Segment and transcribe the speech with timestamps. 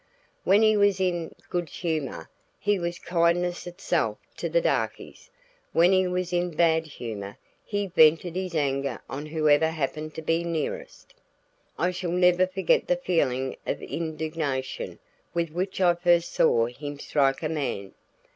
[0.45, 5.29] When he was in good humor, he was kindness itself to the darkies;
[5.73, 10.43] when he was in bad humor, he vented his anger on whoever happened to be
[10.43, 11.13] nearest.
[11.77, 14.97] I shall never forget the feeling of indignation
[15.35, 17.93] with which I first saw him strike a man.